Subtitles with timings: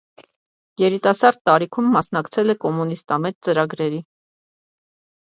[0.83, 4.01] Երիտասարդ տարիքում մասնակցել է կոմունիստամետ ծրագրերի։